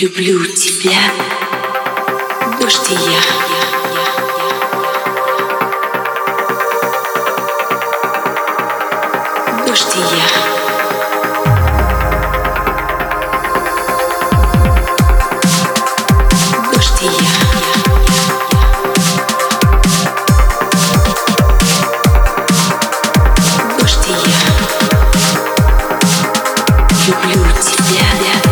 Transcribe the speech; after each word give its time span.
Люблю 0.00 0.46
тебя, 0.46 0.96
дождь 2.58 2.90
и 2.90 2.94
я. 2.94 3.20
Люблю 27.06 27.52
тебя. 27.60 28.49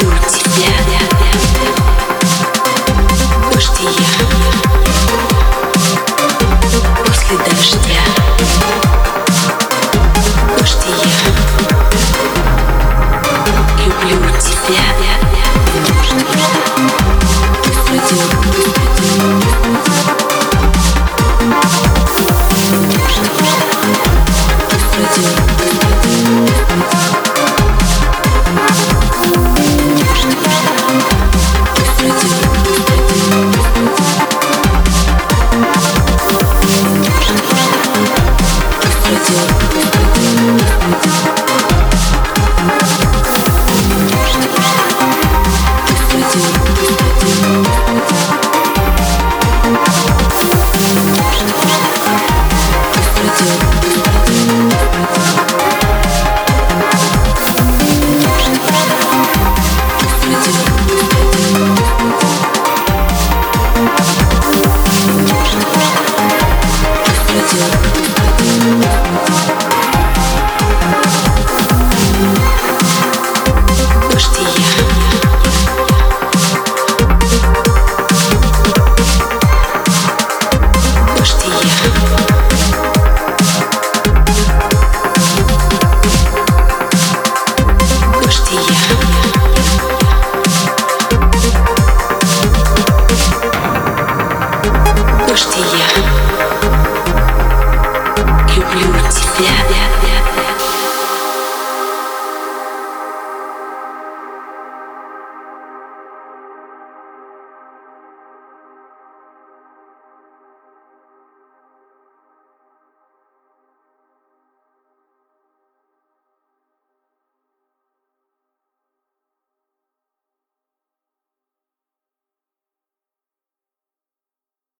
тебя. 0.00 0.97